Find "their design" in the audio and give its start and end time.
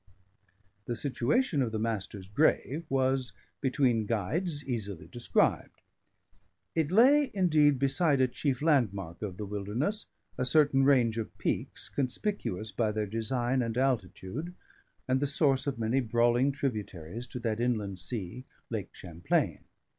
12.91-13.61